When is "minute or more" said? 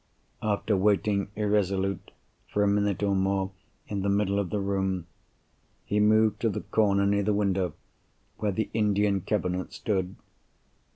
2.67-3.51